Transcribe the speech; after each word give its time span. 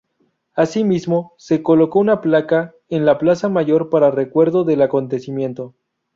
Asimismo, 0.55 1.33
se 1.37 1.61
colocó 1.61 1.99
una 1.99 2.21
placa 2.21 2.73
en 2.89 3.05
la 3.05 3.19
Plaza 3.19 3.49
Mayor 3.49 3.91
para 3.91 4.09
recuerdo 4.09 4.63
del 4.63 4.81
acontecimiento. 4.81 5.75